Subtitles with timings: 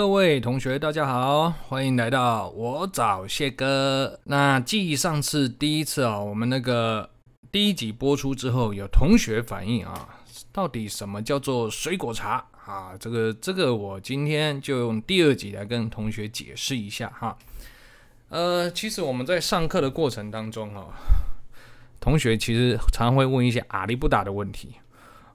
[0.00, 4.18] 各位同学，大家好，欢迎来到我找谢哥。
[4.24, 7.10] 那继上次第一次啊，我们那个
[7.52, 10.08] 第一集播出之后，有同学反映啊，
[10.52, 12.96] 到底什么叫做水果茶啊？
[12.98, 17.36] 这个这个，我今天就用第二集来跟同学解释一下哈。
[18.30, 20.86] 呃，其实我们在上课的过程当中啊，
[22.00, 24.76] 同学其实常常会问一些阿里不达的问题。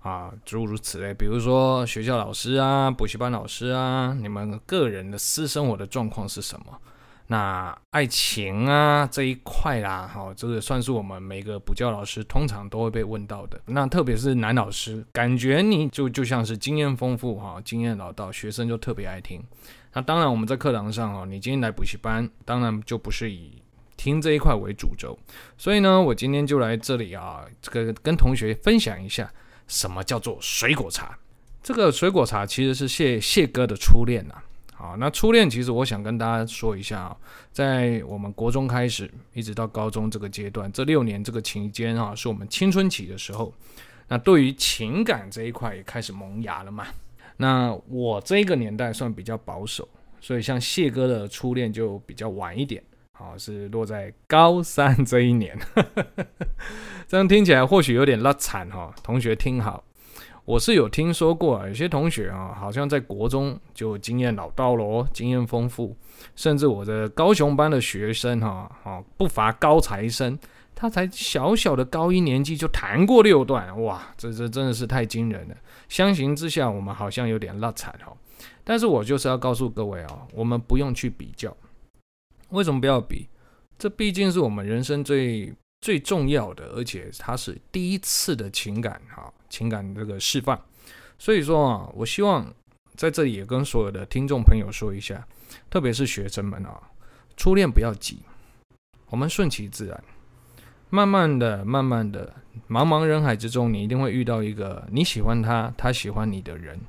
[0.06, 6.80] 啊，诸如此类，比如说学校老师啊，补习班老师啊，你们个人的私生活的状况是什么？
[7.26, 13.60] 那爱情啊这一块啦，好，这个算是我们每个补教老师通常都会被问到的。
[13.66, 19.44] 那特别是男老师，感觉你就就像是经验丰富哈，经验老道，学生就特别爱听。
[19.94, 23.60] 那当然我们在课堂上哦，你今天来补习班，当然就不是以
[23.98, 25.18] 听这一块为主轴。
[25.58, 29.28] 所以呢，我今天就来这里啊，这个跟同学分享一下。
[29.68, 31.18] 什么叫做水果茶？
[31.64, 34.36] 这个水果茶其实是谢谢哥的初恋呐。
[34.74, 37.18] 好，那初恋其实我想跟大家说一下啊，
[37.52, 43.54] 在我们国中开始一直到高中这个阶段，这六年这个期间啊，是我们青春期的时候。
[44.08, 46.86] 那对于情感这一块也开始萌芽了嘛。
[47.38, 49.88] 那我这个年代算比较保守，
[50.22, 52.84] 所以像谢哥的初恋就比较晚一点。
[53.18, 55.58] 好，是落在高三这一年，
[57.08, 58.94] 这样听起来或许有点拉惨哈。
[59.02, 59.82] 同学听好，
[60.44, 65.96] 我是有听说过，有些同学啊，好像在国中就经验老道了，经验丰富，
[66.36, 70.38] 甚至我的高雄班的学生哈，哈不乏高材生，
[70.76, 75.56] 他才小小的高一年级就谈过六段，哇，这这真的是太惊人了。
[75.88, 78.12] 相形之下，我们好像有点拉惨哈。
[78.66, 81.56] 但是我就是要告诉各位啊，我们不用去比较。
[82.56, 83.28] 为什么不要比？
[83.78, 90.60] 这毕竟是我们人生最最重要的，而且它是第一次的情感哈，情感这个释放。
[91.20, 92.52] 所以说啊，我希望
[92.96, 95.28] 在这里也跟所有的听众朋友说一下，
[95.70, 96.82] 特别是学生们啊，
[97.36, 98.20] 初恋不要急，
[99.10, 100.04] 我们顺其自然，
[100.90, 102.34] 慢慢的、慢慢的，
[102.70, 106.80] 茫茫人海之中，你一定会遇到一个你喜欢他，他喜欢你的人。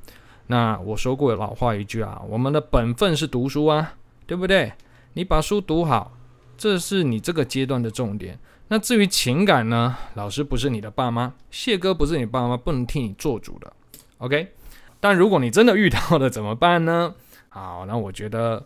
[0.47, 3.94] 那我说过老话一句啊，我们的本分是读书啊，
[4.26, 4.72] 对不对？
[5.16, 6.12] 你把书读好，
[6.59, 8.38] 这是你这个阶段的重点。
[8.69, 9.97] 那至于情感呢？
[10.12, 13.72] 老师不是你的爸妈，谢哥不是你爸妈，不能替你做主的。
[14.19, 14.53] OK？
[15.00, 17.15] 但如果你真的遇到了怎么办呢？
[17.49, 18.62] 好，那我觉得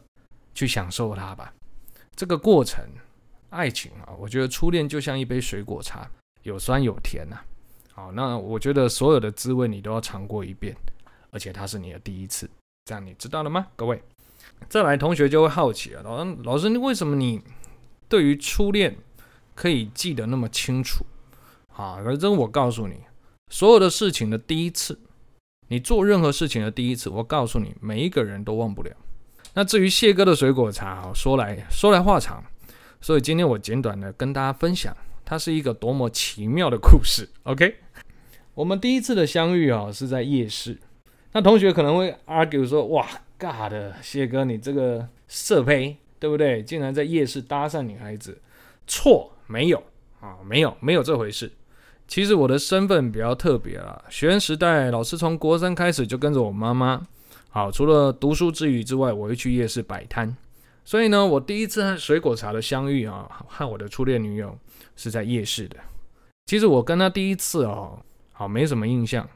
[0.52, 1.54] 去享受它吧。
[2.16, 2.84] 这个过程，
[3.50, 6.10] 爱情啊，我觉得初恋就像一杯水果茶，
[6.42, 7.38] 有酸有甜呐。
[7.92, 10.76] 好，那我觉得所有的滋味你都要尝过一遍，
[11.30, 12.50] 而且它是你的第一次，
[12.86, 13.68] 这样你知道了吗？
[13.76, 14.02] 各位。
[14.68, 17.42] 再来，同学就会好奇了，老老师，你为什么你
[18.08, 18.96] 对于初恋
[19.54, 21.04] 可以记得那么清楚？
[21.74, 22.94] 啊，反正我告诉你，
[23.48, 25.00] 所有的事情的第一次，
[25.68, 28.92] 你做任何事情的第一次，我告诉你，每一个人都忘不了。
[29.54, 32.44] 那至于谢哥的水果茶，说来说来话长，
[33.00, 37.28] 所以今天我简短的跟大家分享，它是一个多么奇妙的故事。
[37.42, 37.74] OK，
[38.54, 40.78] 我们第一次的相遇啊，是在夜市。
[41.32, 43.08] 那同学可能会 argue 说，哇。
[43.40, 46.62] 尬的谢哥，你这个色胚，对不对？
[46.62, 48.38] 竟然在夜市搭讪女孩子，
[48.86, 49.82] 错，没有
[50.20, 51.50] 啊，没有，没有这回事。
[52.06, 57.00] 其实我的身份比较特别啦，学生时代，老师从国三开始就跟着我妈妈，
[57.48, 60.36] 好，除了读书之余之外，我会去夜市摆摊。
[60.84, 64.58] 所以呢，我第一次和水果茶的相遇啊，和我的初恋女友
[64.96, 65.76] 是在夜市的。
[66.46, 67.98] 其实我跟她第一次哦，
[68.32, 69.26] 好，没什么印象。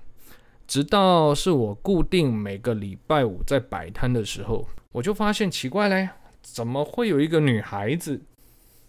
[0.66, 6.08] 直到是我固定每个礼拜五在摆摊的时候，我就发现奇怪嘞，
[6.42, 8.20] 怎么会有一个女孩子，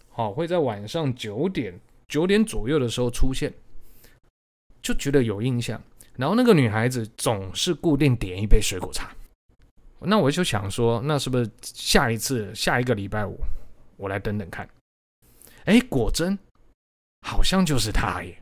[0.10, 3.54] 好，会在晚上九点九点左右的时候出现，
[4.82, 5.82] 就觉得有印象。
[6.16, 9.14] 然后那个女孩子总是固定点一杯水果茶，
[10.00, 13.38] 那我就想说，那是不是下一次下一个礼拜五
[13.98, 14.68] 我来等等看？
[15.66, 16.40] 哎，果真
[17.28, 18.42] 好像就是她耶，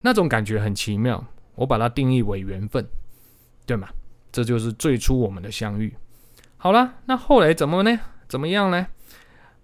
[0.00, 1.24] 那种感觉很奇妙。
[1.60, 2.88] 我把它定义为缘分，
[3.66, 3.86] 对吗？
[4.32, 5.94] 这就是最初我们的相遇。
[6.56, 8.00] 好了，那后来怎么呢？
[8.26, 8.86] 怎么样呢？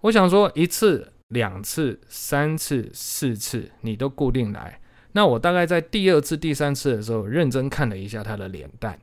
[0.01, 4.79] 我想说，一次、两次、三次、四次，你都固定来。
[5.13, 8.99] 那我大概在第二次、第三次的时候，认真看了一下他的脸蛋。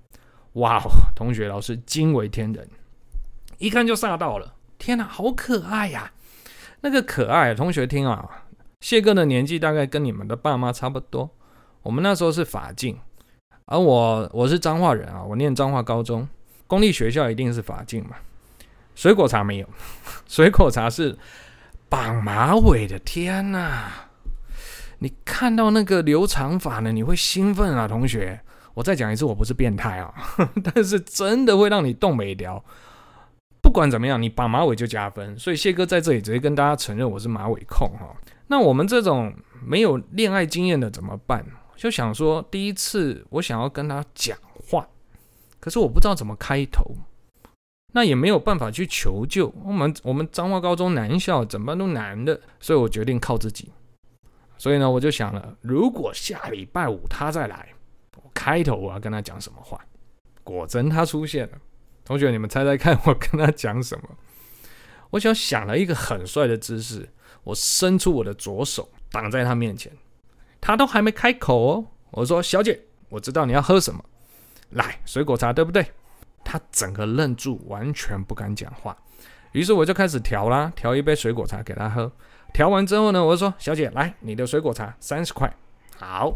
[0.52, 2.68] 哇哦，同学、老师惊为天人，
[3.58, 4.54] 一看就吓到了。
[4.78, 6.12] 天哪，好可爱呀！
[6.82, 8.44] 那个可爱，同学听啊，
[8.80, 11.34] 谢哥的年纪大概跟你们的爸妈差不多。
[11.84, 12.98] 我们那时候是法禁，
[13.66, 16.26] 而我我是彰化人啊，我念彰化高中，
[16.66, 18.16] 公立学校一定是法禁嘛。
[18.94, 19.68] 水果茶没有，
[20.26, 21.16] 水果茶是
[21.88, 22.98] 绑马尾的。
[22.98, 23.90] 天呐！
[25.00, 28.40] 你看到那个留长发呢，你会兴奋啊，同学！
[28.72, 30.12] 我再讲一次，我不是变态啊，
[30.64, 32.64] 但是真的会让你动没聊。
[33.60, 35.38] 不管怎么样，你绑马尾就加分。
[35.38, 38.14] 所以谢哥在这里直接跟大家承认我是马尾控哈。
[38.46, 39.34] 那我们这种
[39.64, 41.44] 没有恋爱经验的怎么办？
[41.76, 44.38] 就想说第一次我想要跟他讲
[44.68, 44.88] 话，
[45.60, 46.84] 可是我不知道怎么开头，
[47.92, 49.52] 那也没有办法去求救。
[49.64, 53.70] 我们我们彰化高中男校怎么都难的，所以我决定靠自己。
[54.56, 57.68] 所以呢，我就想了，如果下礼拜五他再来，
[58.22, 59.78] 我开头我要跟他讲什么话？
[60.42, 61.58] 果真他出现了。
[62.04, 64.08] 同学，你们猜猜看，我跟他讲什么？
[65.10, 67.08] 我想想了一个很帅的姿势，
[67.44, 69.92] 我伸出我的左手挡在他面前，
[70.66, 71.86] 他都还没开口哦。
[72.12, 72.80] 我说：“小姐，
[73.10, 74.02] 我知道你要喝什么，
[74.70, 75.84] 来水果茶，对不对？”
[76.42, 78.96] 他整个愣住，完全不敢讲话。
[79.52, 82.10] 于是我就开始调啦，调一杯水果茶给他喝。
[82.54, 85.54] 调完之后呢，我就说：“小姐，来你的水果茶，三十块。”
[86.00, 86.34] 好。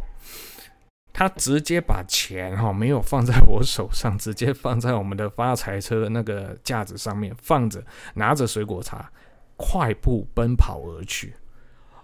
[1.10, 7.82] 他直接把钱哈没有放在我手上，直接放在我们的发财车那个架子上面放着，
[8.14, 9.10] 拿着水果茶，
[9.56, 11.34] 快步奔跑而去。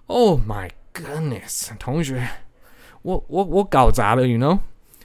[0.07, 2.27] Oh my goodness，同学，
[3.03, 4.59] 我我我搞砸了，you know？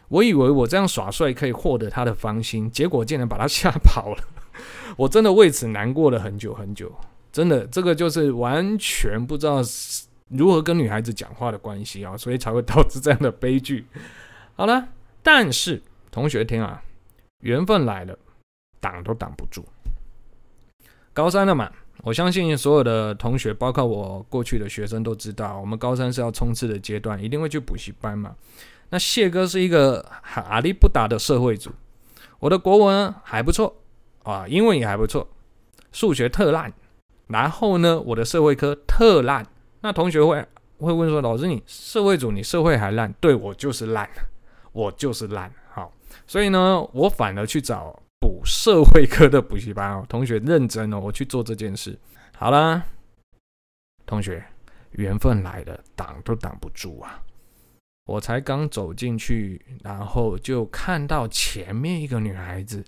[0.07, 4.23] 我以为我这样耍帅可以获得他的芳心，结果竟然把他吓跑了。
[4.95, 6.93] 我真的为此难过了很久很久，
[7.31, 9.61] 真的，这个就是完全不知道。
[10.29, 13.87] 如何跟女孩子讲话的关系啊，所以才会导致这样的悲剧。
[14.55, 14.89] 好了，
[15.23, 15.81] 但是
[16.11, 16.83] 同学听啊，
[17.39, 18.15] 缘分来了，
[18.79, 19.65] 挡都挡不住。
[21.13, 21.71] 高三了嘛，
[22.03, 28.35] 我相信所有的同学，包括我过去的学生都知道，我们高三是要冲刺的阶段，一定会去补习班嘛。
[28.89, 30.03] 那谢哥是一个
[30.33, 31.71] 阿里不达的社会组，
[32.39, 33.75] 我的国文还不错
[34.23, 35.27] 啊，英文也还不错，
[35.91, 36.73] 数学特烂，
[37.27, 39.45] 然后呢，我的社会科特烂。
[39.81, 40.43] 那同学会
[40.79, 44.09] 会问说：“老师，你社会组，你社会还烂？”对，我就是烂，
[44.71, 45.53] 我就是烂。
[45.71, 45.91] 好，
[46.25, 47.97] 所以呢，我反而去找
[48.49, 50.03] 社会科的补习班哦。
[50.09, 51.97] 同学认真哦，我去做这件事。
[52.35, 52.83] 好啦，
[54.07, 54.43] 同学，
[54.91, 57.21] 缘分来了，挡都挡不住啊！
[58.07, 62.83] 我才刚走进去，然后就看到前面一个女孩子，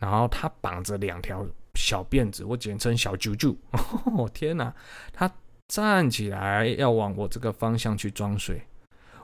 [0.00, 3.56] 然后她绑着两条小辫子，我简称小啾啾。
[4.18, 4.74] 哦，天哪，
[5.12, 5.30] 她。
[5.66, 8.60] 站起来要往我这个方向去装水，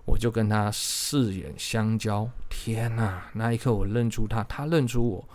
[0.07, 2.27] 我就跟他四眼相交。
[2.49, 3.31] 天哪！
[3.35, 5.29] 那一刻我认出他，他认出我。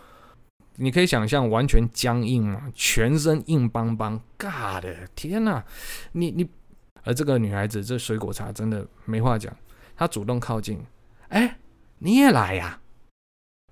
[0.78, 4.20] 你可以想象，完全僵硬嘛，全身硬邦邦。
[4.38, 4.86] God，
[5.16, 5.64] 天哪！
[6.12, 6.50] 你你，
[7.04, 9.56] 而这个女孩子，这水果茶真的没话讲。
[9.96, 10.86] 她主动靠近，
[11.30, 11.58] 哎，
[12.00, 12.80] 你也来呀？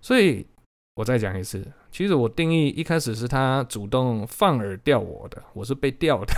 [0.02, 0.48] 所以。
[0.96, 6.32] 我再讲一次，其实我定义一开始是她主动放饵钓我的，我是被钓的。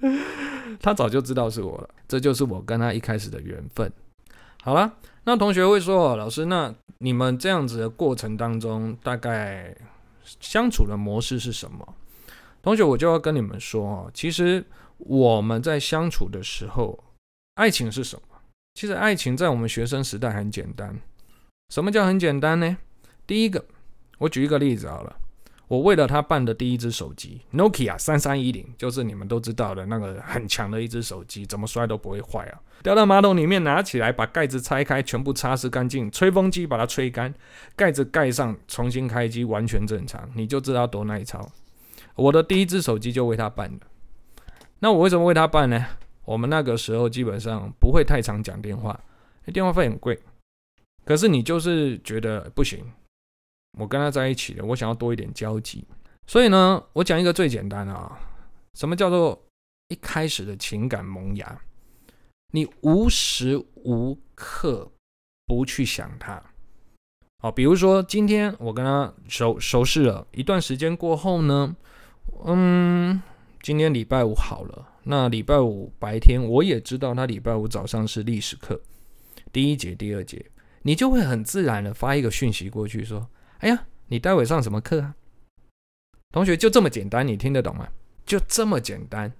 [0.80, 3.92] 她早就知道是我了，这就是我跟她一开始的缘分。
[4.62, 9.76] 好了，那同学会说，老师，那你们这样子的过程当中，大概
[10.40, 11.94] 相处的模式是什么？
[12.60, 14.64] 同学，我就要跟你们说哦，其实
[14.98, 17.02] 我们在相处的时候，
[17.54, 18.38] 爱情是什么？
[18.74, 20.98] 其实爱情在我们学生时代很简单。
[21.68, 22.76] 什么叫很简单呢？
[23.26, 23.64] 第一个，
[24.18, 25.16] 我举一个例子好了。
[25.72, 32.60] 我为了他办的第一只手机，Nokia 三三一零，就是你们都知道的那个很强的一只手机，怎么摔都不会坏啊。
[32.82, 37.32] 掉到马桶里面，拿起来把盖子拆开，全部擦拭干净，吹风机把它吹干，
[37.74, 40.28] 盖子盖上，重新开机，完全正常。
[40.34, 41.40] 你就知道多耐操。
[42.16, 43.86] 我的第一只手机就为他办的。
[44.80, 45.86] 那我为什么为他办呢？
[46.26, 49.00] 我们那个时候基本上不会太常讲电话，
[49.46, 50.20] 电话费很贵。
[51.06, 52.84] 可是你就是觉得不行。
[53.78, 55.82] 我跟他在一起了，我想要多一点交集，
[56.26, 58.20] 所以呢，我讲一个最简单的啊，
[58.74, 59.46] 什么叫做
[59.88, 61.58] 一开始的情感萌芽？
[62.52, 64.92] 你无时无刻
[65.46, 66.42] 不去想他，
[67.38, 71.74] 好，比如说今天我跟他熟熟识了一段时间过后呢，
[72.44, 73.22] 嗯，
[73.62, 78.78] 今天礼拜五好了，那礼拜五白天我也知道他礼拜五早上是历史课，
[79.50, 80.44] 第一节、第二节，
[80.82, 83.26] 你就会很自然的发一个讯息过去说。
[83.62, 85.14] 哎呀，你待会上什么课啊？
[86.32, 87.86] 同学就这么简单，你听得懂吗？
[88.26, 89.32] 就这么简单。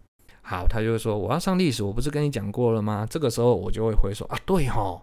[0.42, 3.04] 好，他就说我要上历史，我不是跟你讲过了吗？
[3.10, 5.02] 这个时候我就会回说啊，对哦，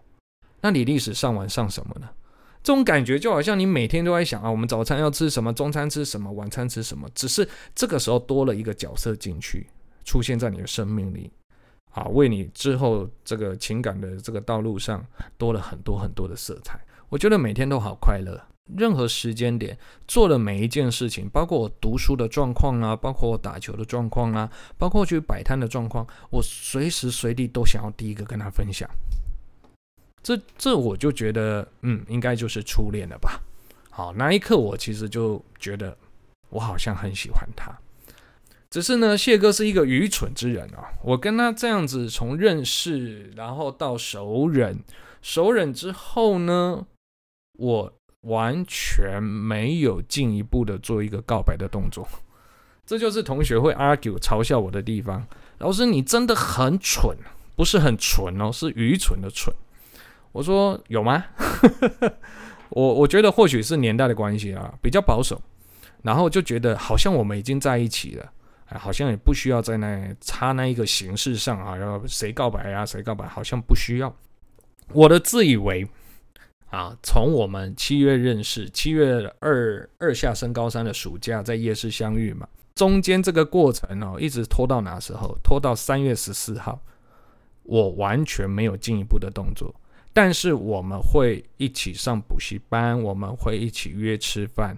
[0.62, 2.10] 那你历史上完上什么呢？
[2.64, 7.46] 这种感觉就好像你每天都在想啊，我们早餐要吃什么，中餐吃什么，晚餐吃什么，只是
[7.76, 9.68] 这个时候多了一个角色进去，
[10.06, 11.30] 出现在你的生命里，
[11.92, 15.06] 啊，为你之后这个情感的这个道路上
[15.38, 16.80] 多了很多很多的色彩。
[17.10, 18.40] 我觉得每天都好快乐。
[18.78, 28.90] 任何时间点做的每一件事情，包括我读书的状况啊，包括我打球的状况啊，包括去摆摊的状况，我随时随地都想要第一个跟他分享。
[30.22, 33.42] 这这我就觉得，嗯，应该就是初恋了吧。
[33.90, 35.98] 好，那一刻我其实就觉得，
[36.50, 37.72] 我好像很喜欢他。
[38.70, 40.94] 只是呢，谢哥是一个愚蠢之人啊！
[41.04, 44.84] 我跟他这样子从认识，然后到熟人，
[45.24, 46.86] 熟人之后呢，
[47.58, 52.08] 我完全没有进一步的做一个告白的动作。
[52.86, 55.26] 这就是同学会 argue 嘲笑我的地方。
[55.60, 57.16] 老师，你真的很蠢，
[57.56, 59.54] 不是很蠢哦，是愚蠢的蠢。
[60.32, 61.26] 我说有吗？
[62.70, 65.42] 我我觉得或许是年代的关系啊，比较保守，
[66.04, 68.32] 然后就觉得好像我们已经在一起了。
[68.72, 74.16] 好像也不需要在那差那一个形式上啊，要谁告白啊，谁告白，好像不需要。
[74.94, 75.88] 我的自以为
[76.70, 85.38] 啊，从我们七月认识，七月二二下升高三的暑假在夜市相遇嘛，中间这个过程哦，一直拖到哪时候？
[85.44, 86.82] 拖到三月十四号，
[87.64, 89.74] 我完全没有进一步的动作。
[90.14, 94.78] 但是我们会一起上补习班，我们会一起约吃饭，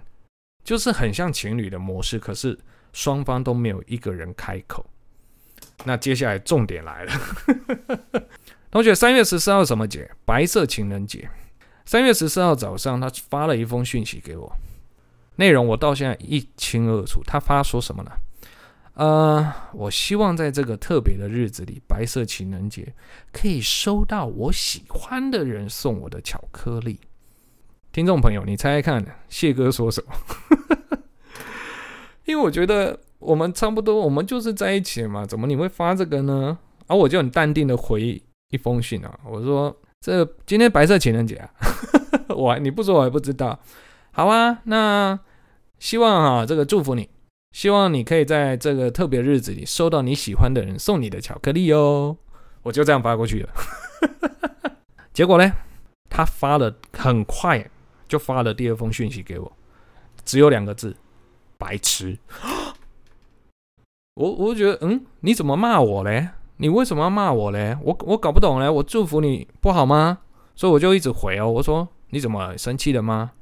[0.64, 2.58] 就是很像情侣的模式，可是。
[2.94, 4.84] 双方都没有一个人开口，
[5.86, 7.12] 那接下来重点来了，
[8.70, 10.10] 同学，三月十四号什么节？
[10.26, 11.26] 白色情人节。
[11.84, 14.52] 三月十四号早上，他发了一封讯息给我，
[15.36, 17.22] 内容我到现在一清二楚。
[17.26, 18.12] 他发说什么呢？
[18.94, 22.94] 呃，我希望在这个特别的日子里，白色情人节，
[23.32, 27.00] 可以收到我喜欢的人送我的巧克力。
[27.90, 30.12] 听众朋友，你猜猜看，谢哥说什么？
[32.24, 36.56] 因为我觉得我们差不多，我们就是在一起嘛，怎么你会发这个呢？
[36.86, 41.48] 而、啊、我就很淡定的回一封信啊，我说这今天白色情人节啊，
[42.34, 43.60] 我你不说我还不知道。
[44.10, 45.16] 好啊，那
[45.78, 47.08] 希望啊这个祝福你，
[47.52, 52.16] 希望你可以在这个特别日子里收到你喜欢的人送你的巧克力哦。
[52.64, 53.48] 我就这样发过去了，
[55.14, 55.52] 结果呢，
[56.10, 57.64] 他发了很快
[58.08, 59.52] 就发了第二封讯息给我，
[60.24, 60.96] 只有两个字。
[61.58, 62.18] 白痴！
[64.14, 66.30] 我我就觉得，嗯，你怎么骂我嘞？
[66.56, 67.76] 你为什么要骂我嘞？
[67.82, 68.68] 我我搞不懂嘞。
[68.68, 70.18] 我祝福你不好吗？
[70.54, 71.50] 所以我就一直回哦。
[71.50, 73.32] 我说你怎么生气了吗？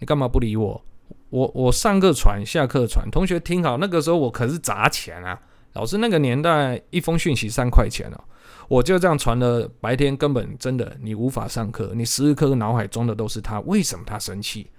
[0.00, 0.84] 你干嘛不理我？
[1.30, 3.10] 我我上课传，下课传。
[3.10, 5.40] 同学听好，那个时候我可是砸钱啊！
[5.74, 8.20] 老师那个年代一封讯息三块钱哦。
[8.68, 14.70] 我就这样传了，白天根本真的你无法上课，你时时刻刻脑海中的都是他，为什么他生气？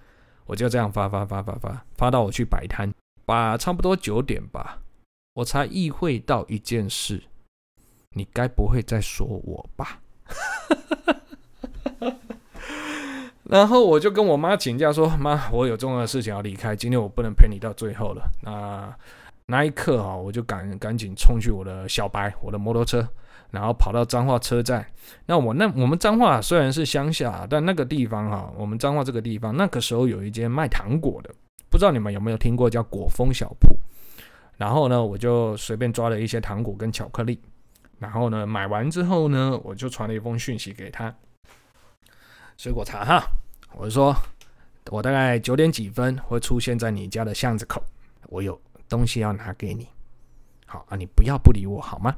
[0.45, 2.91] 我就这样发发发发发发到我去摆摊，
[3.25, 4.79] 把差不多九点吧，
[5.33, 7.23] 我才意会到一件事，
[8.13, 9.99] 你该不会在说我吧？
[13.43, 18.23] 然后我就跟我妈请假说，妈，我有重要的事情要离开，今天我不能陪你到最后了。
[18.41, 18.95] 那
[19.45, 23.07] 那一刻啊，我就赶赶紧冲去我的小白，我的摩托车。
[23.51, 24.83] 然后跑到彰化车站，
[25.27, 31.29] 那我那我们彰化虽然是乡下，但那个地方哈，我们彰化这个地方那个时候有一间卖糖果的，
[31.69, 33.77] 不知道你们有没有听过叫果风小铺。
[34.57, 37.39] 然后呢，我就随便抓了一些糖果跟巧克力，
[38.03, 41.15] 然后呢买完之后呢，我就传了一封讯息给他，
[42.57, 43.23] 水果茶哈，
[43.77, 44.13] 我说
[44.91, 47.81] 我大概九点几分会出现在你家的巷子口，
[48.27, 49.87] 我有东西要拿给你，
[50.65, 52.13] 好啊，你不要不理我好吗？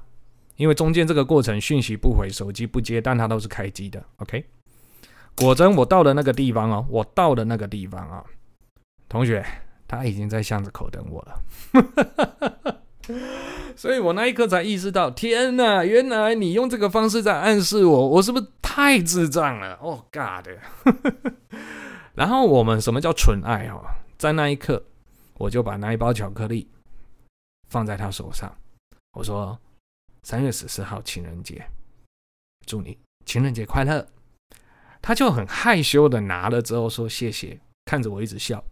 [0.55, 4.03] 因为中间这个过程，讯息不回，手机不接，但他都是开机的。
[4.17, 4.43] OK，
[5.35, 8.25] 果真我到了那个地方哦，我到了那个地方啊，
[9.07, 9.45] 同学
[9.87, 12.81] 他已经在巷子口等我了，
[13.75, 19.77] 所以我那一刻才意识到，天哪，原来你用这个方式在暗示我，我是不是太智障了？
[19.81, 20.47] 哦、God！
[22.15, 23.83] 然后我们什么叫纯爱哦？
[24.17, 24.83] 在那一刻，
[25.35, 26.69] 我就把那一包巧克力
[27.67, 28.55] 放在他手上，
[29.13, 29.57] 我说。
[30.27, 31.63] 三月十四号情人节，
[32.65, 32.97] 祝你
[33.27, 34.07] 情人节快乐。
[34.99, 38.63] 他就很害羞的拿了之后说谢谢，看着我一直笑。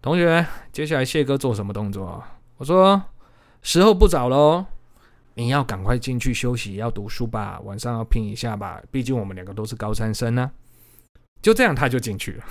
[0.00, 2.24] 同学，接下来谢哥做什么动作？
[2.56, 3.02] 我说
[3.62, 4.66] 时候不早喽，
[5.34, 10.52] 你要赶快进去休息，要读书吧，晚上要拼一下吧，毕竟我们两个都是高三生呢、啊。
[11.40, 12.44] 就这样，他就进去了，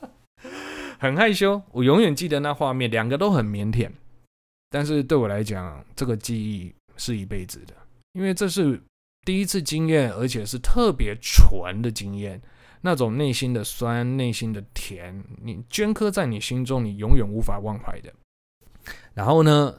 [0.98, 1.62] 很害羞。
[1.72, 3.90] 我永远记得那画面，两个都很腼腆，
[4.70, 6.74] 但是对我来讲，这个记忆。
[7.00, 7.72] 是一辈子的，
[8.14, 8.82] 因为这是
[9.24, 12.42] 第一次经验，而且是特别纯的经验，
[12.80, 18.12] 那种内心的酸、内心的甜，你镌刻在你心中，你永远无法忘怀的。
[19.14, 19.72] 然后呢，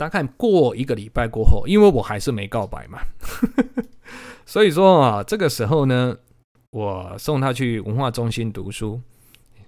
[0.00, 3.00] 大概过一个礼拜过后，因为我还是没告白嘛，
[4.46, 6.16] 所以说啊，这个时候呢，
[6.70, 8.98] 我送他去文化中心读书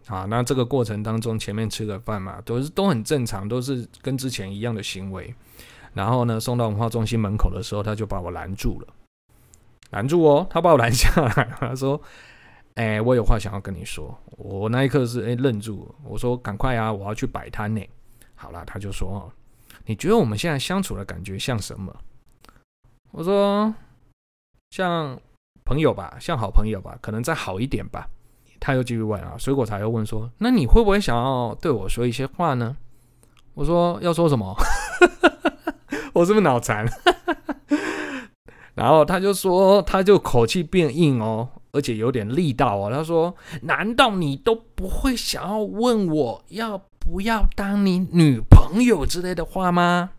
[0.07, 5.35] 啊，那这个过程当中，前面吃个饭嘛，都是都很正常，都是跟之前一样的行为。
[5.93, 8.89] 然后呢，送到文化中心门口的时候，他就把我拦住了。
[9.91, 12.01] 拦住哦，他把我拦下来， 他说
[12.77, 17.83] ：“哎、我有话想要跟你说。”我那一刻是哎、愣住，我说：“赶快啊，我要去摆摊呢。”
[18.35, 19.31] 好了，他就说
[19.87, 21.95] ：“你觉得我们现在相处的感觉像什么？”
[23.13, 23.75] 我说
[24.71, 25.19] ：“像
[25.65, 28.09] 朋友吧，像好朋友吧，可能再好一点吧。”
[28.61, 32.77] 他又继续问啊，水果茶又问说：“那你会不会想要对我说一些话呢？”
[33.55, 34.55] 我说：“要说什么？
[36.15, 36.87] 我是不是脑残？”
[38.75, 42.91] 然后他就说，他就口气变硬哦，而且有点力道哦。
[42.91, 50.11] 他说：“难道你都不会想要问我要不要当你女朋友朋友之类的话吗？”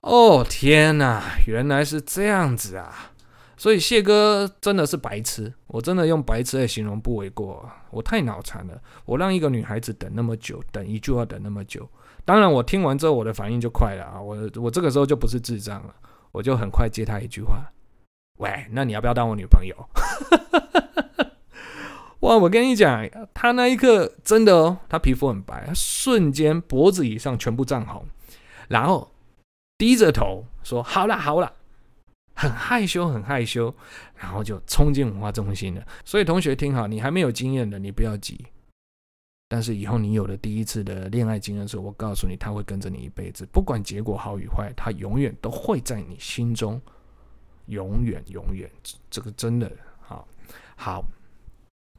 [0.00, 3.12] 哦天哪，原来是这样子啊！
[3.56, 7.68] 所以谢哥真的是白痴，我真的用白痴来形容不为过。
[7.90, 11.88] 我太脑残了，我让一个女孩子等那么久，等一句话等那么久。
[12.24, 15.94] 当然，我听完之后我的反应就快了啊，我我这个时候就不是智障了。
[16.32, 17.70] 我就很快接他一句话
[18.40, 19.76] ：“喂，那你要不要当我女朋友？”
[22.22, 28.06] 哇，我跟你讲，他那一刻真的哦，他皮肤很白，瞬间脖子以上全部涨红，
[28.68, 29.12] 然后
[29.76, 31.52] 低着头说：“好啦，好啦。”
[32.34, 33.74] 很害羞，很害羞，
[34.16, 35.84] 然后就冲进文化中心了。
[36.04, 38.46] 所以同学听好，你还没有经验的，你不要急。
[39.48, 46.80] 但是以后你有了第一次的恋爱经验的时候，我告诉你，他会跟着你一辈子，不管结果好与坏，他永远都会在你心中，
[47.66, 48.70] 永远永远。
[49.10, 50.26] 这个真的好，
[50.76, 51.04] 好。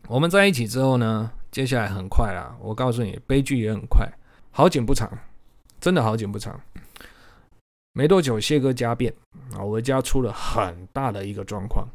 [0.07, 4.07] 我们在一起之后呢，接下来很快啦，我告诉你，悲剧也很快，
[4.51, 5.11] 好景不长，
[5.79, 6.59] 真的好景不长。
[7.93, 9.13] 没多久，谢哥家变
[9.53, 11.87] 啊，我家出了很大的一个状况，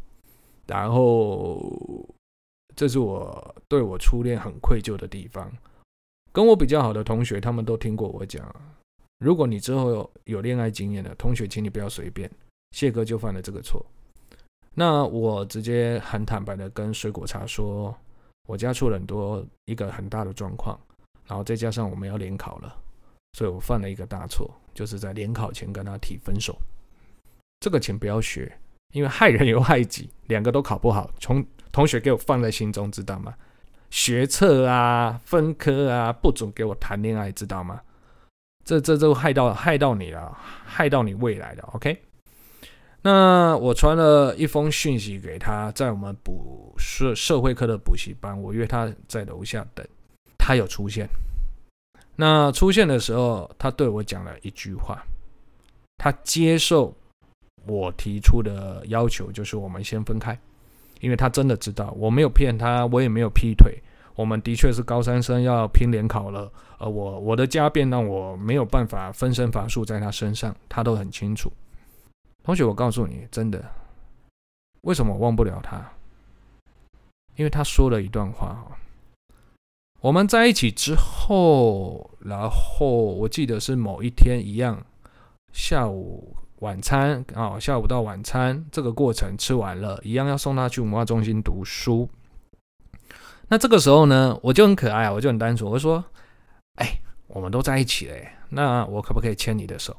[0.66, 2.08] 然后。
[2.76, 5.52] 这是我对我初恋很愧疚的地方。
[6.30, 8.54] 跟我比较好的同学，他们都听过我讲：
[9.18, 12.30] 如果你之后有有恋爱经验的同学，请你不要随便。
[12.70, 13.84] 谢哥就犯了这个错。
[14.78, 17.92] 那我直接很坦白的跟水果茶说，
[18.46, 20.78] 我家出了很多一个很大的状况，
[21.26, 22.72] 然后再加上我们要联考了，
[23.32, 26.56] 所以我犯了一个大错，就是在联考前跟他提分手。
[27.58, 28.56] 这个请不要学，
[28.92, 31.44] 因为害人又害己，两个都考不好，从。
[31.70, 33.34] 同学给我放在心中，知道吗？
[33.90, 37.82] 学测啊，分科啊，不准给我谈恋爱，知道吗？
[38.64, 41.62] 这这都害到害到你了，害到你未来的。
[41.74, 42.02] OK，
[43.10, 49.82] 那我传了一封讯息给他，在我们补社社会科的补习班，我约他在楼下等，
[50.36, 51.08] 他有出现。
[52.16, 55.02] 那出现的时候，他对我讲了一句话，
[55.96, 56.94] 他接受
[57.66, 60.38] 我提出的要求，就是我们先分开。
[61.00, 63.74] 因为他真的知道我没有骗他，我也没有劈腿。
[64.16, 71.50] 我们的确是高三生要拼联考了，而我我的家变让我没有办法分身乏术在他身上，他都很清楚。
[72.48, 73.62] 同学，我告诉你，真的，
[74.80, 75.92] 为什么我忘不了他？
[77.36, 78.66] 因为他说了一段话。
[80.00, 84.82] 我们在一起之后，然后我记得是某一天一样，
[85.52, 86.34] 下午。
[86.60, 92.08] 晚餐啊、哦，下午到晚餐这个过程吃完了，一样要送他去文化中心读书。
[93.48, 96.02] 那这个时候呢，我就很可爱，我就很单纯，我说
[96.80, 98.16] ：“哎，我们都在一起了，
[98.48, 99.94] 那我可不可以牵你的手？”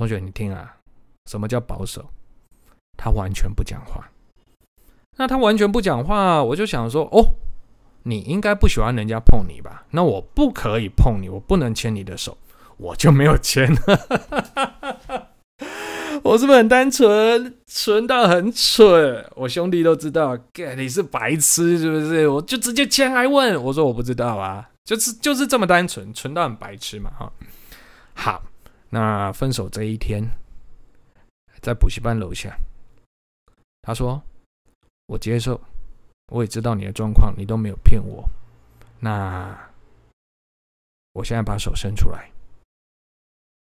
[0.00, 0.76] 同学，你听啊，
[1.26, 2.08] 什么叫保守？
[2.96, 4.10] 他完全不讲话。
[5.18, 7.22] 那他完全不讲话，我就想说：“哦，
[8.04, 9.84] 你应该不喜欢人家碰你吧？
[9.90, 12.38] 那我不可以碰你，我不能牵你的手。”
[12.78, 15.28] 我就没有钱了，
[16.24, 19.30] 我是不是很单纯，纯到很蠢？
[19.36, 20.34] 我兄弟都知道，
[20.78, 22.26] 你是白痴是不是？
[22.26, 27.30] 我就直接牵来问，我说我不知道啊，就是就是这么单纯，纯到很白痴嘛哈。
[28.14, 28.42] 好，
[28.90, 30.22] 那分手这一天，
[31.62, 32.58] 在补习班楼下，
[33.82, 34.20] 他说
[35.06, 35.60] 我接受，
[36.32, 38.28] 我也知道你的状况，你都没有骗我，
[38.98, 39.70] 那
[41.12, 42.30] 我现在把手伸出来。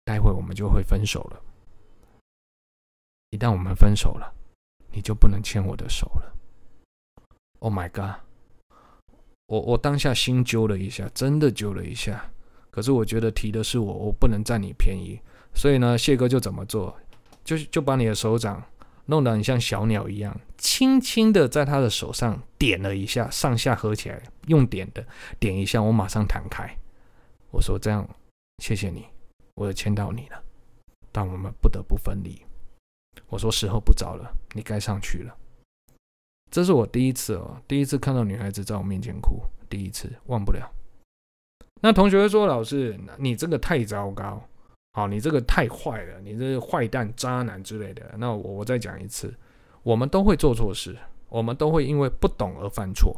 [0.05, 1.43] 待会我们就会分手了。
[3.29, 4.35] 一旦我们分手了，
[4.91, 6.35] 你就不能牵我的手了。
[7.59, 8.23] Oh my god！
[9.47, 12.31] 我我当下心揪了一下，真的揪了一下。
[12.79, 15.19] 可是我觉得提的是我，我不能占你便宜。
[15.53, 16.97] 所以呢，谢哥就怎么做？
[17.43, 18.63] 就就把你的手掌
[19.07, 25.05] 弄得很像小鸟一样，轻轻的在他的手上点了一下，上下合起来，用点的
[25.41, 26.73] 点一下，我马上弹开。
[27.51, 28.09] 我说这样，
[28.63, 29.05] 谢谢你。
[29.57, 30.41] 我也牵到你了，
[31.11, 32.41] 但我们不得不分离。
[33.27, 35.37] 我说时候不早了，你该上去了。
[36.49, 40.71] 这是我第一次哦，第一次看到女孩子在我面前哭，第一次忘不了。
[41.81, 44.43] 那同学会说：“老师，你这个太糟糕。”
[44.95, 48.03] 好，你这个太坏了，你这个坏蛋、渣男之类的。
[48.17, 49.33] 那我我再讲一次，
[49.85, 50.97] 我们都会做错事，
[51.29, 53.17] 我们都会因为不懂而犯错，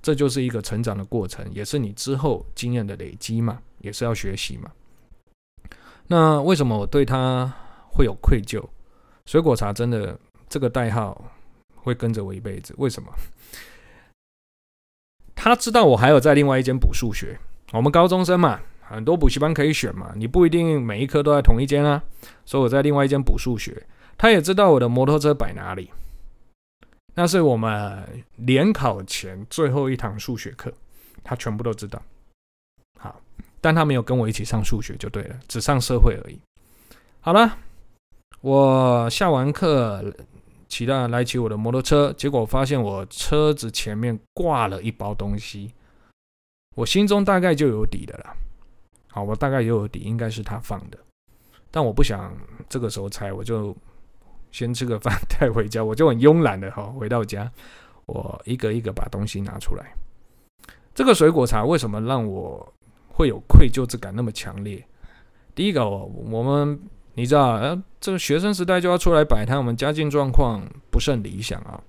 [0.00, 4.70] 这就是一个成长的过程，也是你之后经验的累积嘛，也是要学习嘛。
[6.06, 7.52] 那为什么我对他
[7.90, 8.64] 会有愧疚？
[9.24, 10.16] 水果茶真的
[10.48, 11.32] 这个代号
[11.74, 13.12] 会跟着我一辈子，为什么？
[15.34, 17.36] 他知道我还有在另外一间补数学，
[17.72, 18.60] 我们高中生嘛。
[18.88, 22.00] 很多补习班可以选嘛，你不一定每一科都在同一间啊。
[22.44, 23.84] 所以我在另外一间补数学，
[24.16, 25.90] 他也知道我的摩托车摆哪里。
[27.16, 30.72] 那是我们联考前最后一堂数学课，
[31.24, 32.00] 他全部都知道。
[33.00, 33.20] 好，
[33.60, 36.38] 但他没有跟我一起上数学就对了，只上社会而已。
[37.20, 37.58] 好了，
[38.40, 40.14] 我下完课
[40.68, 45.72] 骑到来骑我的摩托车，结果发现我车子前面挂了一包东西，
[46.76, 48.36] 我心中大概就有底的了。
[49.08, 50.98] 好，我大概也有底，应该是他放的，
[51.70, 52.36] 但我不想
[52.68, 53.74] 这个时候猜，我就
[54.52, 57.50] 先吃个饭 带回家，我就很慵懒的哈，回到家，
[58.04, 59.86] 我一个一个把东西拿出来。
[60.94, 62.74] 这个水果茶为什么让我
[63.08, 64.86] 会有愧疚之感那么强烈？
[65.54, 66.78] 第一个，我们
[67.14, 71.82] 你知道，呃，这个学生时代就要出来摆摊，我们家境状况不甚理想啊。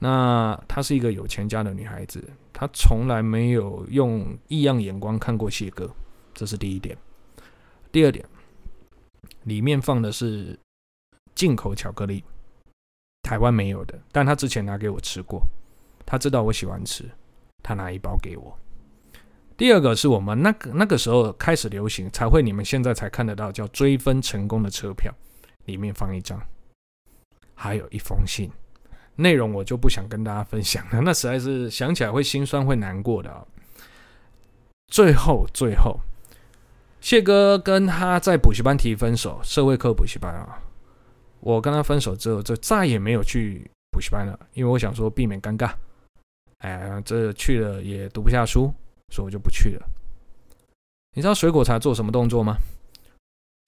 [0.00, 2.20] 那她是一个有钱家的女孩子，
[2.52, 5.88] 她从来没有用异样眼光看过谢哥。
[6.34, 6.96] 这是第一点，
[7.92, 8.24] 第二点，
[9.44, 10.58] 里面放的是
[11.34, 12.24] 进口巧克力，
[13.22, 15.42] 台湾没有的，但他之前拿给我吃过，
[16.06, 17.04] 他知道我喜欢吃，
[17.62, 18.58] 他拿一包给我。
[19.56, 25.12] 第二个是我们那个那个时候开始流行，才会你们现在才看得到叫追分成功的车票，
[25.66, 26.40] 里面放一张，
[27.54, 28.50] 还有一封信，
[29.20, 33.44] 内容我就不想跟大家分享了， 那实在是想起来会心酸会难过的啊。
[34.88, 36.00] 最后，最后。
[37.00, 40.60] 谢哥跟他在补习班提分手，社会课补习班啊。
[41.40, 45.72] 我跟他分手之后，就再也没有去补习班了，因为我想说避免尴尬。
[46.58, 48.70] 哎，这去了也读不下书，
[49.08, 49.86] 所以我就不去了。
[51.14, 52.56] 你知道水果茶做什么动作吗？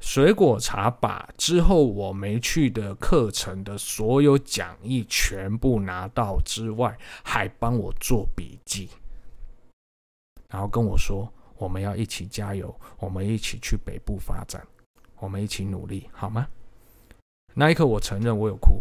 [0.03, 8.91] 水果茶把之后我没去的课程的所有讲义全部拿到之外，还帮我做笔记，
[10.51, 11.33] 然后跟我说。
[11.59, 14.67] 我们要一起加油，我们一起去北部发展，
[15.21, 16.49] 我们一起努力，好吗？
[17.55, 18.81] 那一刻，我承认我有哭，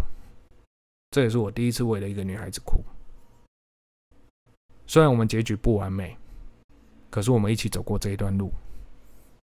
[1.12, 2.84] 这也是我第一次为了一个女孩子哭。
[4.88, 6.18] 虽然我们结局不完美，
[7.12, 8.52] 可是我们一起走过这一段路，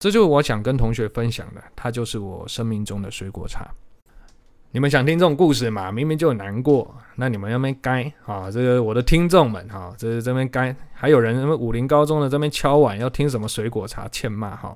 [0.00, 3.70] 这就是我想跟同学分享的，它就是我生命中的水果茶。
[4.70, 5.92] 你们想听这种故事嘛？
[5.92, 8.50] 明明就很难过，那你们要没该啊？
[8.50, 14.74] 这个我的听众们哈，这是这边该还有人什么武林高中的这边敲碗要听什么水果茶欠骂哈？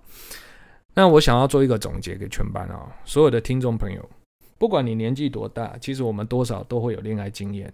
[0.92, 4.06] 那我想要做一个总结给全班啊，所有的听众朋友，
[4.58, 7.72] 不管你年纪多大，其实我们多少都会有恋爱经验。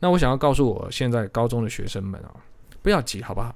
[0.00, 2.34] 那我想要告诉我现在高中的学生们啊，
[2.82, 3.54] 不要急，好不好？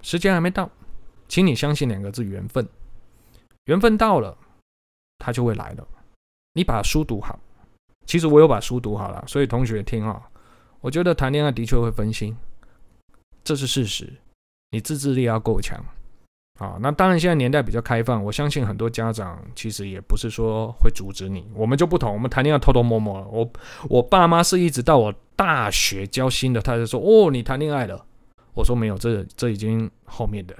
[0.00, 0.70] 时间还没到，
[1.28, 2.66] 请你相信两个字：缘分。
[3.66, 4.36] 缘分到了，
[5.18, 5.86] 它就会来了。
[6.54, 7.38] 你把书读好，
[8.06, 10.22] 其实我有把书读好了，所以同学听啊，
[10.80, 12.34] 我觉得谈恋爱的确会分心，
[13.44, 14.10] 这是事实。
[14.70, 15.78] 你自制力要够强
[16.58, 16.78] 啊。
[16.80, 21.46] 那当然，现在年代比较开放，我相信很多家长其实也不是说会阻止你。
[21.54, 23.22] 我们就不同，我们谈恋爱偷偷摸摸。
[23.30, 23.52] 我
[23.90, 28.06] 我爸妈是一直到我大学交心的，他就说：“哦，你谈恋爱了。”
[28.58, 30.56] 我说：“没有，这这已经后面的，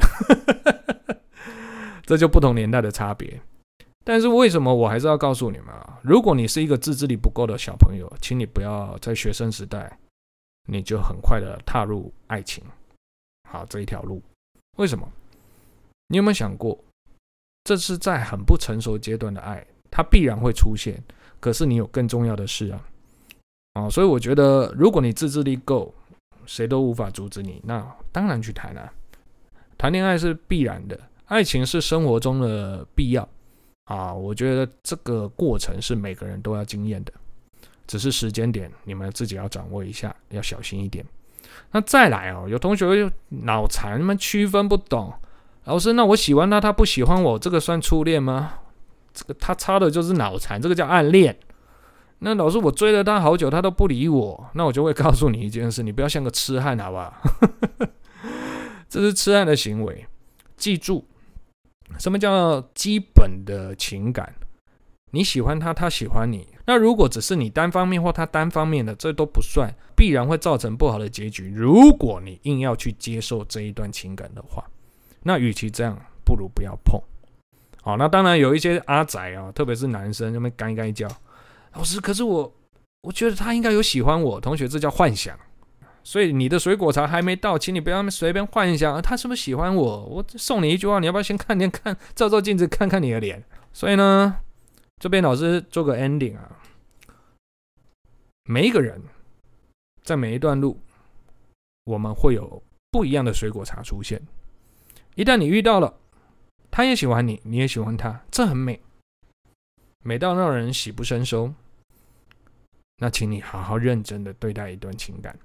[2.06, 3.40] 这就不同年代的差别。”
[4.06, 5.98] 但是为什么我还是要告诉你们啊？
[6.02, 9.98] 如果你是一个自制力不够的小朋友，请你不要在学生时代，
[10.68, 12.62] 你就很快的踏入爱情，
[13.50, 14.22] 好，这一条路。
[14.76, 15.06] 为什么？
[16.06, 16.78] 你有没有想过，
[17.64, 21.02] 这是在很不成熟阶段的爱，它必然会出现。
[21.40, 22.80] 可是你有更重要的事啊，
[23.74, 25.92] 啊，所以我觉得，如果你自制力够，
[26.48, 27.60] 谁都无法阻止你。
[27.62, 28.90] 那当然去谈啊，
[29.76, 33.28] 谈恋爱是必然的，爱情是生活中的必要。
[33.84, 37.12] 啊，我觉得这个过程是每个人都要经验的，
[37.86, 41.04] 只是时间点你们自己要掌握一下，要小心一点。
[41.70, 45.12] 那再来哦，有同学就脑残们区分不懂，
[45.64, 48.54] 老师，那我喜欢他，他不喜欢我，这个算初恋吗？
[49.14, 51.36] 这个他差的就是脑残，这个叫暗恋。
[52.20, 57.14] 那老师，我追了他好久，他都不理我，那我就会告诉你一件事，你不要像个痴汉，好不好？
[58.88, 60.06] 这是痴汉的行为，
[60.56, 61.06] 记住。
[61.98, 64.34] 什么叫基本的情感？
[65.12, 66.46] 你喜欢他，他喜欢你。
[66.66, 71.48] 那如果只是你单方面或他单方面的，这都不算，必然会造成不好的结局。
[71.48, 74.62] 如果你硬要去接受这一段情感的话，
[75.22, 77.00] 那与其这样，不如不要碰。
[77.80, 81.08] 好，那当然有一些阿宅啊，特别是男生，那么干干叫，
[81.78, 82.52] 老师，可是我
[83.02, 84.40] 我觉得他应该有喜欢我。
[84.40, 85.38] 同学，这叫幻想。
[86.02, 90.04] 所以你的水果茶还没到，请你不要随便幻想，他是不是喜欢我？
[90.06, 93.44] 我送你一句话，你要不要先看看看，照照镜子，看看你的脸？
[93.72, 94.40] 所以呢，
[94.98, 96.58] 这边老师做个 ending 啊，
[98.42, 99.00] 每一个人
[100.02, 100.80] 在每一段路，
[101.84, 102.60] 我们会有
[102.90, 104.20] 不一样的水果茶出现。
[105.14, 105.94] 一旦你遇到了，
[106.72, 108.80] 他也喜欢你，你也喜欢他，这很美，
[110.02, 111.54] 美到让人喜不胜收。
[112.98, 115.38] 那请你好好认真的对待一段情感。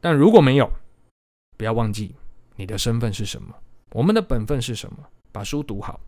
[0.00, 0.70] 但如果没有，
[1.56, 2.14] 不要忘记
[2.56, 3.54] 你的身份是什么，
[3.92, 4.98] 我们的本分是什么？
[5.32, 6.00] 把书读好，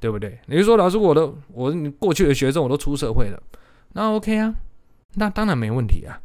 [0.00, 0.38] 对不对？
[0.46, 3.42] 你就说老师，我的我过去的学生我都出社会了，
[3.92, 4.54] 那 OK 啊，
[5.14, 6.20] 那当然没问题啊。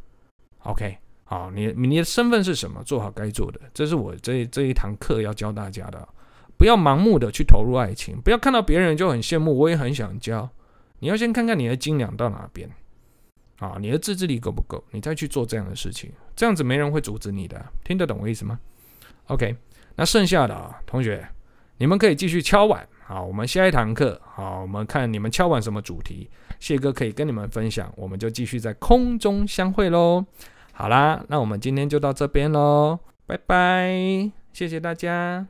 [0.64, 2.82] OK，好，你你的身份是什么？
[2.84, 6.08] 做好该做的，这是我这这一堂课要教大家的。
[6.56, 10.48] 不要盲目的去投入爱情，不要看到别人就很羡慕，我也很想教。
[10.98, 12.68] 你要先看看你的斤两到哪边。
[13.58, 14.82] 啊，你的自制力够不够？
[14.92, 17.64] 你再去做这样的事情，这样子没人会阻止你的。
[17.84, 18.58] 听得懂我意思吗
[19.26, 19.56] ？OK，
[19.96, 21.28] 那剩下的啊，同学，
[21.78, 22.86] 你们可以继续敲碗。
[23.04, 26.28] 好，我们下一堂课，好，我们看你们敲碗什么主题，
[26.60, 30.24] 谢哥可以跟你们分享，我们就继续在空中相会喽。
[30.72, 35.46] 好啦，那我们今天就到这边喽，拜拜，谢谢大家。